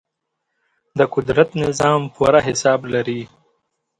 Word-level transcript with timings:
د 0.97 0.99
قدرت 1.13 1.49
نظام 1.63 2.01
پوره 2.15 2.39
حساب 2.47 2.79
لري. 2.93 3.21